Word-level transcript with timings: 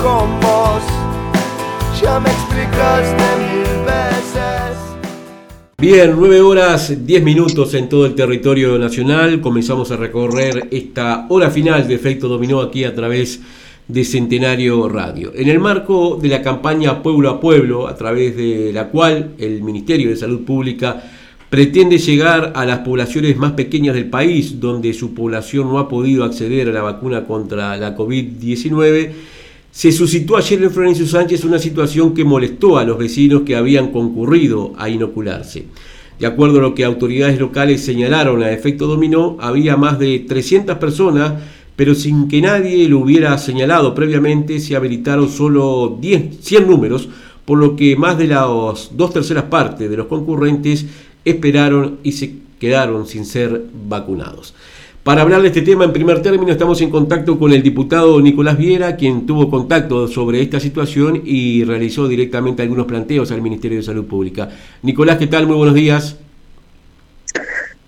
con 0.00 0.40
vos? 0.40 0.82
Ya 2.00 2.20
me 2.20 2.30
explicaste 2.30 3.24
mil 3.38 3.84
veces. 3.84 4.76
Bien, 5.78 6.14
9 6.16 6.40
horas 6.40 7.06
10 7.06 7.22
minutos 7.22 7.74
en 7.74 7.88
todo 7.88 8.06
el 8.06 8.14
territorio 8.14 8.78
nacional. 8.78 9.40
Comenzamos 9.40 9.90
a 9.90 9.96
recorrer 9.96 10.68
esta 10.70 11.26
hora 11.28 11.50
final 11.50 11.86
de 11.86 11.94
efecto 11.94 12.28
dominó 12.28 12.60
aquí 12.60 12.84
a 12.84 12.94
través 12.94 13.40
de 13.88 14.04
Centenario 14.04 14.88
Radio. 14.88 15.32
En 15.34 15.48
el 15.48 15.58
marco 15.58 16.18
de 16.20 16.28
la 16.28 16.42
campaña 16.42 17.02
Pueblo 17.02 17.30
a 17.30 17.40
Pueblo, 17.40 17.88
a 17.88 17.96
través 17.96 18.36
de 18.36 18.72
la 18.72 18.88
cual 18.88 19.32
el 19.38 19.62
Ministerio 19.62 20.10
de 20.10 20.16
Salud 20.16 20.44
Pública 20.44 21.02
pretende 21.52 21.98
llegar 21.98 22.54
a 22.56 22.64
las 22.64 22.78
poblaciones 22.78 23.36
más 23.36 23.52
pequeñas 23.52 23.94
del 23.94 24.06
país, 24.06 24.58
donde 24.58 24.94
su 24.94 25.12
población 25.12 25.68
no 25.68 25.78
ha 25.78 25.86
podido 25.86 26.24
acceder 26.24 26.70
a 26.70 26.72
la 26.72 26.80
vacuna 26.80 27.26
contra 27.26 27.76
la 27.76 27.94
COVID-19, 27.94 29.10
se 29.72 29.90
suscitó 29.90 30.36
ayer 30.36 30.62
en 30.62 30.70
Florencio 30.70 31.06
Sánchez 31.06 31.44
una 31.44 31.58
situación 31.58 32.12
que 32.12 32.26
molestó 32.26 32.76
a 32.76 32.84
los 32.84 32.98
vecinos 32.98 33.42
que 33.46 33.56
habían 33.56 33.90
concurrido 33.90 34.74
a 34.76 34.90
inocularse. 34.90 35.64
De 36.20 36.26
acuerdo 36.26 36.58
a 36.58 36.62
lo 36.62 36.74
que 36.74 36.84
autoridades 36.84 37.40
locales 37.40 37.82
señalaron 37.82 38.42
a 38.42 38.52
efecto 38.52 38.86
dominó, 38.86 39.38
había 39.40 39.78
más 39.78 39.98
de 39.98 40.18
300 40.28 40.76
personas, 40.76 41.42
pero 41.74 41.94
sin 41.94 42.28
que 42.28 42.42
nadie 42.42 42.86
lo 42.86 42.98
hubiera 42.98 43.36
señalado 43.38 43.94
previamente, 43.94 44.60
se 44.60 44.76
habilitaron 44.76 45.30
solo 45.30 45.96
10, 45.98 46.40
100 46.42 46.66
números, 46.66 47.08
por 47.46 47.56
lo 47.56 47.74
que 47.74 47.96
más 47.96 48.18
de 48.18 48.26
las 48.26 48.90
dos 48.94 49.12
terceras 49.14 49.44
partes 49.44 49.88
de 49.88 49.96
los 49.96 50.06
concurrentes 50.06 50.84
esperaron 51.24 51.96
y 52.02 52.12
se 52.12 52.34
quedaron 52.60 53.06
sin 53.06 53.24
ser 53.24 53.64
vacunados. 53.88 54.54
Para 55.04 55.22
hablar 55.22 55.42
de 55.42 55.48
este 55.48 55.62
tema 55.62 55.84
en 55.84 55.92
primer 55.92 56.22
término 56.22 56.52
estamos 56.52 56.80
en 56.80 56.88
contacto 56.88 57.36
con 57.36 57.52
el 57.52 57.60
diputado 57.60 58.20
Nicolás 58.20 58.56
Viera, 58.56 58.94
quien 58.94 59.26
tuvo 59.26 59.50
contacto 59.50 60.06
sobre 60.06 60.40
esta 60.40 60.60
situación 60.60 61.22
y 61.24 61.64
realizó 61.64 62.06
directamente 62.06 62.62
algunos 62.62 62.86
planteos 62.86 63.32
al 63.32 63.42
Ministerio 63.42 63.78
de 63.78 63.82
Salud 63.82 64.04
Pública. 64.04 64.50
Nicolás, 64.82 65.18
¿qué 65.18 65.26
tal? 65.26 65.48
Muy 65.48 65.56
buenos 65.56 65.74
días. 65.74 66.18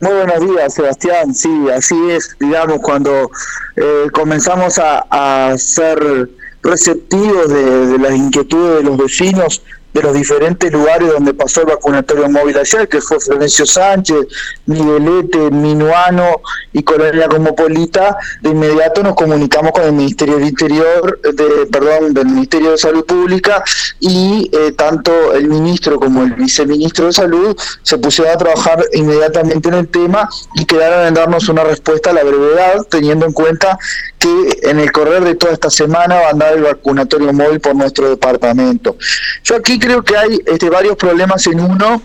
Muy 0.00 0.12
buenos 0.12 0.40
días, 0.40 0.74
Sebastián. 0.74 1.34
Sí, 1.34 1.48
así 1.74 1.96
es, 2.10 2.36
digamos, 2.38 2.80
cuando 2.80 3.30
eh, 3.76 4.08
comenzamos 4.12 4.78
a, 4.78 5.54
ser 5.56 6.28
receptivos 6.62 7.48
de, 7.48 7.98
las 7.98 8.14
inquietudes 8.14 8.82
de 8.82 8.82
los 8.82 8.98
vecinos, 8.98 9.62
de 9.92 10.02
los 10.02 10.14
diferentes 10.14 10.70
lugares 10.70 11.08
donde 11.08 11.34
pasó 11.34 11.62
el 11.62 11.68
vacunatorio 11.68 12.28
móvil 12.28 12.58
ayer, 12.58 12.88
que 12.88 13.00
fue 13.00 13.18
Florencio 13.20 13.66
Sánchez, 13.66 14.26
Miguelete, 14.66 15.50
Minuano 15.50 16.40
y 16.72 16.82
Colonia 16.82 17.28
Comopolita, 17.28 18.16
de 18.42 18.50
inmediato 18.50 19.02
nos 19.02 19.14
comunicamos 19.14 19.72
con 19.72 19.84
el 19.84 19.92
Ministerio 19.92 20.36
del 20.36 20.48
Interior, 20.48 21.20
de, 21.22 21.66
perdón, 21.66 22.14
del 22.14 22.26
Ministerio 22.26 22.72
de 22.72 22.78
Salud 22.78 23.04
Pública 23.04 23.62
y 24.00 24.50
eh, 24.52 24.72
tanto 24.72 25.34
el 25.34 25.48
ministro 25.48 25.98
como 25.98 26.22
el 26.22 26.34
viceministro 26.34 27.06
de 27.06 27.12
Salud 27.12 27.56
se 27.82 27.98
pusieron 27.98 28.34
a 28.34 28.38
trabajar 28.38 28.84
inmediatamente 28.92 29.68
en 29.68 29.74
el 29.74 29.88
tema 29.88 30.28
y 30.54 30.64
quedaron 30.64 31.06
en 31.06 31.14
darnos 31.14 31.48
una 31.48 31.64
respuesta 31.64 32.10
a 32.10 32.12
la 32.12 32.24
brevedad, 32.24 32.86
teniendo 32.90 33.26
en 33.26 33.32
cuenta 33.32 33.78
en 34.62 34.78
el 34.78 34.92
correr 34.92 35.24
de 35.24 35.34
toda 35.34 35.52
esta 35.52 35.70
semana 35.70 36.16
va 36.16 36.26
a 36.28 36.30
andar 36.30 36.54
el 36.54 36.62
vacunatorio 36.62 37.32
móvil 37.32 37.60
por 37.60 37.74
nuestro 37.74 38.08
departamento. 38.08 38.96
Yo 39.44 39.56
aquí 39.56 39.78
creo 39.78 40.02
que 40.02 40.16
hay 40.16 40.40
este, 40.46 40.70
varios 40.70 40.96
problemas 40.96 41.46
en 41.46 41.60
uno, 41.60 42.02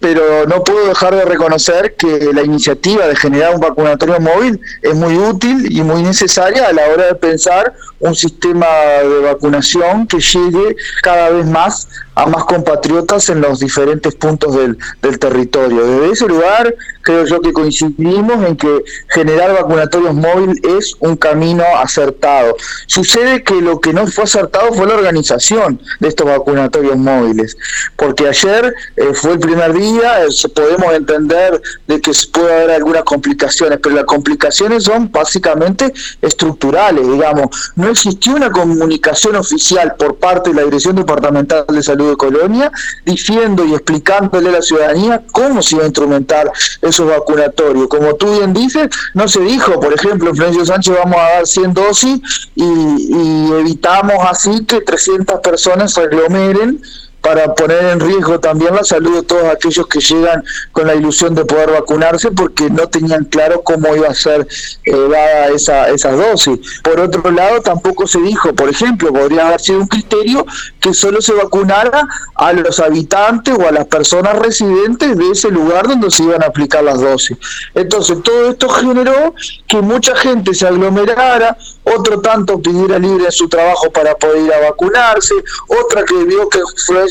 pero 0.00 0.46
no 0.46 0.64
puedo 0.64 0.88
dejar 0.88 1.14
de 1.14 1.24
reconocer 1.24 1.94
que 1.94 2.30
la 2.32 2.42
iniciativa 2.42 3.06
de 3.06 3.14
generar 3.14 3.54
un 3.54 3.60
vacunatorio 3.60 4.18
móvil 4.18 4.60
es 4.82 4.94
muy 4.94 5.16
útil 5.16 5.68
y 5.70 5.82
muy 5.82 6.02
necesaria 6.02 6.66
a 6.66 6.72
la 6.72 6.88
hora 6.88 7.06
de 7.06 7.14
pensar 7.14 7.74
un 8.00 8.14
sistema 8.14 8.66
de 9.02 9.20
vacunación 9.20 10.06
que 10.06 10.18
llegue 10.18 10.76
cada 11.02 11.30
vez 11.30 11.46
más 11.46 11.86
a 12.14 12.26
más 12.26 12.44
compatriotas 12.44 13.28
en 13.28 13.40
los 13.40 13.60
diferentes 13.60 14.14
puntos 14.14 14.54
del, 14.54 14.76
del 15.02 15.18
territorio. 15.18 15.86
Desde 15.86 16.12
ese 16.12 16.26
lugar 16.26 16.74
creo 17.02 17.24
yo 17.26 17.40
que 17.40 17.52
coincidimos 17.52 18.44
en 18.46 18.56
que 18.56 18.84
generar 19.08 19.52
vacunatorios 19.54 20.14
móviles 20.14 20.56
es 20.62 20.94
un 21.00 21.16
camino 21.16 21.64
acertado. 21.78 22.56
Sucede 22.86 23.42
que 23.42 23.60
lo 23.60 23.80
que 23.80 23.92
no 23.92 24.06
fue 24.06 24.24
acertado 24.24 24.72
fue 24.72 24.86
la 24.86 24.94
organización 24.94 25.80
de 25.98 26.08
estos 26.08 26.26
vacunatorios 26.26 26.96
móviles, 26.96 27.56
porque 27.96 28.28
ayer 28.28 28.74
eh, 28.96 29.12
fue 29.14 29.32
el 29.32 29.38
primer 29.38 29.72
día, 29.72 29.89
eh, 29.98 30.48
podemos 30.54 30.92
entender 30.94 31.60
de 31.86 32.00
que 32.00 32.12
puede 32.32 32.52
haber 32.52 32.70
algunas 32.72 33.04
complicaciones, 33.04 33.78
pero 33.82 33.94
las 33.96 34.04
complicaciones 34.04 34.84
son 34.84 35.10
básicamente 35.10 35.92
estructurales, 36.20 37.06
digamos. 37.06 37.72
No 37.76 37.88
existió 37.88 38.34
una 38.34 38.50
comunicación 38.50 39.36
oficial 39.36 39.94
por 39.98 40.16
parte 40.16 40.50
de 40.50 40.56
la 40.56 40.64
Dirección 40.64 40.96
Departamental 40.96 41.64
de 41.68 41.82
Salud 41.82 42.10
de 42.10 42.16
Colonia 42.16 42.70
diciendo 43.04 43.64
y 43.64 43.74
explicándole 43.74 44.48
a 44.50 44.52
la 44.52 44.62
ciudadanía 44.62 45.22
cómo 45.32 45.62
se 45.62 45.76
iba 45.76 45.84
a 45.84 45.86
instrumentar 45.86 46.50
esos 46.82 47.08
vacunatorios. 47.08 47.88
Como 47.88 48.14
tú 48.14 48.30
bien 48.36 48.52
dices, 48.52 48.88
no 49.14 49.28
se 49.28 49.40
dijo, 49.40 49.80
por 49.80 49.92
ejemplo, 49.92 50.30
en 50.30 50.36
Florencio 50.36 50.66
Sánchez 50.66 50.94
vamos 50.96 51.16
a 51.18 51.34
dar 51.34 51.46
100 51.46 51.74
dosis 51.74 52.20
y, 52.54 52.64
y 52.64 53.52
evitamos 53.52 54.16
así 54.28 54.64
que 54.64 54.80
300 54.80 55.40
personas 55.40 55.92
se 55.92 56.02
aglomeren 56.02 56.80
para 57.20 57.54
poner 57.54 57.84
en 57.84 58.00
riesgo 58.00 58.40
también 58.40 58.74
la 58.74 58.84
salud 58.84 59.16
de 59.16 59.22
todos 59.22 59.44
aquellos 59.44 59.86
que 59.86 60.00
llegan 60.00 60.42
con 60.72 60.86
la 60.86 60.94
ilusión 60.94 61.34
de 61.34 61.44
poder 61.44 61.70
vacunarse 61.70 62.30
porque 62.30 62.70
no 62.70 62.86
tenían 62.88 63.24
claro 63.24 63.62
cómo 63.62 63.94
iba 63.94 64.08
a 64.08 64.14
ser 64.14 64.46
eh, 64.84 65.08
dada 65.10 65.48
esa, 65.48 65.88
esas 65.90 66.16
dosis. 66.16 66.58
Por 66.82 67.00
otro 67.00 67.30
lado, 67.30 67.60
tampoco 67.60 68.06
se 68.06 68.20
dijo, 68.20 68.54
por 68.54 68.68
ejemplo, 68.68 69.12
podría 69.12 69.48
haber 69.48 69.60
sido 69.60 69.80
un 69.80 69.86
criterio 69.86 70.46
que 70.80 70.94
solo 70.94 71.20
se 71.20 71.32
vacunara 71.32 72.06
a 72.34 72.52
los 72.52 72.80
habitantes 72.80 73.54
o 73.58 73.68
a 73.68 73.72
las 73.72 73.86
personas 73.86 74.38
residentes 74.38 75.16
de 75.16 75.30
ese 75.30 75.50
lugar 75.50 75.88
donde 75.88 76.10
se 76.10 76.22
iban 76.22 76.42
a 76.42 76.46
aplicar 76.46 76.82
las 76.82 77.00
dosis. 77.00 77.36
Entonces, 77.74 78.22
todo 78.22 78.50
esto 78.50 78.68
generó 78.68 79.34
que 79.66 79.80
mucha 79.82 80.14
gente 80.16 80.54
se 80.54 80.66
aglomerara, 80.66 81.56
otro 81.84 82.20
tanto 82.20 82.60
pidiera 82.60 82.98
libre 82.98 83.30
su 83.30 83.48
trabajo 83.48 83.90
para 83.90 84.14
poder 84.14 84.44
ir 84.44 84.52
a 84.52 84.70
vacunarse, 84.70 85.34
otra 85.68 86.04
que 86.04 86.24
vio 86.24 86.48
que 86.48 86.60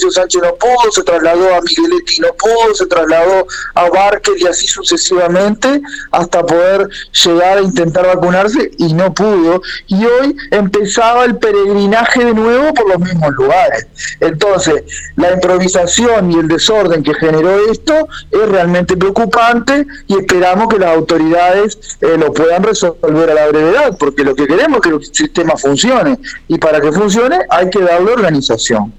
Sánchez 0.10 0.42
no 0.42 0.56
pudo, 0.56 0.92
se 0.92 1.04
trasladó 1.04 1.56
a 1.56 1.62
Migueletti 1.62 2.20
no 2.22 2.30
pudo, 2.34 2.76
se 2.76 2.86
trasladó 2.86 3.46
a 3.76 3.90
Barker 3.90 4.34
y 4.38 4.48
así 4.48 4.68
sucesivamente 4.68 5.82
hasta 6.12 6.46
poder 6.46 6.88
llegar 7.24 7.58
a 7.58 7.62
intentar 7.62 8.06
vacunarse 8.06 8.72
y 8.78 8.94
no 8.94 9.14
pudo. 9.14 9.62
Y 9.88 10.06
hoy 10.06 10.36
empezaba 10.52 11.26
el 11.26 11.38
peregrinaje 11.38 12.26
de 12.26 12.34
nuevo 12.34 12.74
por 12.74 12.90
los 12.90 13.00
mismos 13.00 13.32
lugares. 13.34 13.88
Entonces, 14.20 14.84
la 15.16 15.34
improvisación 15.34 16.32
y 16.32 16.40
el 16.40 16.48
desorden 16.48 17.04
que 17.04 17.14
generó 17.16 17.72
esto 17.72 18.08
es 18.32 18.50
realmente 18.50 18.98
preocupante 18.98 19.86
y 20.08 20.18
esperamos 20.18 20.68
que 20.68 20.80
las 20.80 20.96
autoridades 20.96 21.78
eh, 22.02 22.18
lo 22.18 22.34
puedan 22.34 22.64
resolver 22.64 23.30
a 23.30 23.34
la 23.34 23.48
brevedad, 23.48 23.98
porque 23.98 24.24
lo 24.24 24.36
que 24.36 24.48
queremos 24.48 24.82
que 24.82 24.90
el 24.90 25.04
sistema 25.04 25.56
funcione 25.58 26.20
y 26.48 26.58
para 26.58 26.82
que 26.82 26.92
funcione 26.92 27.40
hay 27.50 27.70
que 27.70 27.80
darle 27.80 28.12
organización. 28.12 28.94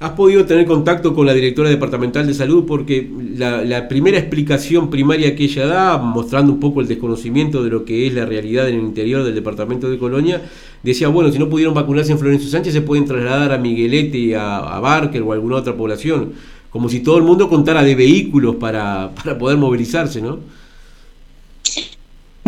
¿Has 0.00 0.10
podido 0.10 0.44
tener 0.44 0.66
contacto 0.66 1.14
con 1.14 1.24
la 1.24 1.32
directora 1.32 1.70
departamental 1.70 2.26
de 2.26 2.34
salud? 2.34 2.64
Porque 2.66 3.10
la, 3.36 3.88
primera 3.88 4.18
explicación 4.18 4.90
primaria 4.90 5.34
que 5.34 5.44
ella 5.44 5.66
da, 5.66 5.98
mostrando 5.98 6.52
un 6.52 6.60
poco 6.60 6.80
el 6.80 6.88
desconocimiento 6.88 7.62
de 7.64 7.70
lo 7.70 7.84
que 7.84 8.06
es 8.06 8.14
la 8.14 8.26
realidad 8.26 8.68
en 8.68 8.76
el 8.76 8.82
interior 8.82 9.24
del 9.24 9.34
departamento 9.34 9.90
de 9.90 9.98
Colonia, 9.98 10.42
decía, 10.82 11.08
bueno, 11.08 11.32
si 11.32 11.38
no 11.38 11.48
pudieron 11.48 11.74
vacunarse 11.74 12.12
en 12.12 12.18
Florencio 12.18 12.50
Sánchez, 12.50 12.74
se 12.74 12.82
pueden 12.82 13.06
trasladar 13.06 13.52
a 13.52 13.58
Miguelete, 13.58 14.36
a, 14.36 14.58
a 14.58 14.80
Barker 14.80 15.22
o 15.22 15.32
a 15.32 15.34
alguna 15.34 15.56
otra 15.56 15.74
población. 15.74 16.32
Como 16.70 16.88
si 16.88 17.00
todo 17.00 17.16
el 17.16 17.24
mundo 17.24 17.48
contara 17.48 17.82
de 17.82 17.94
vehículos 17.94 18.56
para, 18.56 19.12
para 19.14 19.38
poder 19.38 19.56
movilizarse, 19.56 20.20
¿no? 20.20 20.38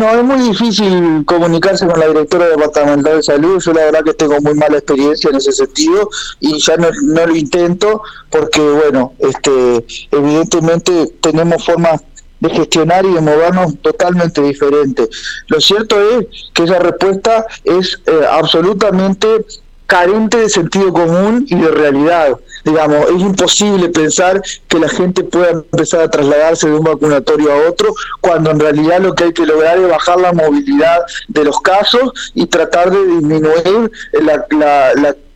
No, 0.03 0.09
es 0.09 0.23
muy 0.25 0.49
difícil 0.49 1.23
comunicarse 1.25 1.87
con 1.87 1.97
la 1.97 2.07
directora 2.09 2.49
departamental 2.49 3.15
de 3.15 3.23
salud. 3.23 3.61
Yo 3.63 3.71
la 3.71 3.85
verdad 3.85 4.03
que 4.03 4.13
tengo 4.13 4.37
muy 4.41 4.53
mala 4.53 4.79
experiencia 4.79 5.29
en 5.29 5.37
ese 5.37 5.53
sentido 5.53 6.09
y 6.41 6.59
ya 6.59 6.75
no, 6.75 6.89
lo 6.91 7.33
intento 7.33 8.01
porque, 8.29 8.59
bueno, 8.59 9.13
este, 9.19 9.85
evidentemente 10.11 11.07
tenemos 11.21 11.63
formas 11.63 12.01
de 12.41 12.49
gestionar 12.49 13.05
y 13.05 13.13
de 13.13 13.21
movernos 13.21 13.77
totalmente 13.81 14.41
diferentes. 14.41 15.07
Lo 15.47 15.61
cierto 15.61 15.95
es 16.19 16.25
que 16.53 16.63
esa 16.63 16.79
respuesta 16.79 17.45
es 17.63 18.01
eh, 18.05 18.25
absolutamente 18.29 19.45
carente 19.93 20.37
de 20.37 20.49
sentido 20.49 20.91
común 20.91 21.45
y 21.47 21.55
de 21.55 21.69
realidad. 21.69 22.35
Digamos, 22.65 23.05
es 23.11 23.21
imposible 23.21 23.89
pensar 23.89 24.41
que 24.67 24.79
la 24.79 24.89
gente 24.89 25.23
pueda 25.23 25.51
empezar 25.51 26.01
a 26.01 26.09
trasladarse 26.09 26.67
de 26.67 26.73
un 26.73 26.83
vacunatorio 26.83 27.51
a 27.51 27.69
otro, 27.69 27.93
cuando 28.19 28.49
en 28.49 28.59
realidad 28.59 29.01
lo 29.01 29.13
que 29.13 29.25
hay 29.25 29.33
que 29.33 29.45
lograr 29.45 29.77
es 29.77 29.87
bajar 29.87 30.19
la 30.19 30.33
movilidad 30.33 31.01
de 31.27 31.43
los 31.43 31.59
casos 31.59 32.31
y 32.33 32.47
tratar 32.47 32.89
de 32.89 33.05
disminuir 33.05 33.91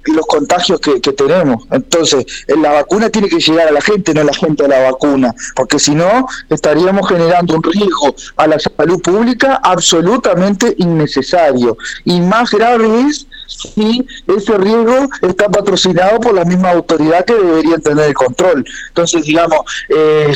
los 0.06 0.25
contagios 0.25 0.80
que, 0.80 1.13
tenemos. 1.13 1.63
Entonces, 1.69 2.25
la 2.48 2.71
vacuna 2.71 3.12
tiene 3.12 3.30
que 3.30 3.39
llegar 3.39 3.68
a 3.68 3.71
la 3.71 3.81
gente, 3.81 4.12
no 4.15 4.24
la 4.24 4.33
gente 4.33 4.65
a 4.65 4.68
la 4.69 4.80
vacuna, 4.89 5.36
porque 5.56 5.77
si 5.77 5.94
no, 5.94 6.27
estaríamos 6.50 7.07
generando 7.07 7.57
un 7.57 7.62
riesgo 7.63 8.15
a 8.38 8.48
la 8.48 8.57
salud 8.57 9.01
pública 9.04 9.59
absolutamente 9.62 10.74
innecesario. 10.80 11.77
Y 12.06 12.21
más 12.21 12.50
grave 12.50 13.01
es 13.01 13.27
si 13.47 14.05
ese 14.27 14.57
riesgo 14.57 15.09
está 15.21 15.49
patrocinado 15.49 16.19
por 16.19 16.33
la 16.33 16.45
misma 16.45 16.71
autoridad 16.71 17.25
que 17.25 17.33
debería 17.33 17.77
tener 17.77 18.05
el 18.05 18.13
control. 18.13 18.65
Entonces, 18.89 19.23
digamos, 19.23 19.59
eh, 19.89 20.27